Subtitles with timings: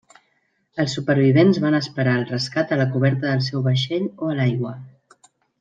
[0.83, 4.77] Els supervivents van esperar el rescat a la coberta del seu vaixell o a l'aigua.